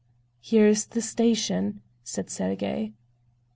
"Here 0.39 0.65
is 0.65 0.87
the 0.87 0.99
station," 0.99 1.83
said 2.03 2.31
Sergey. 2.31 2.93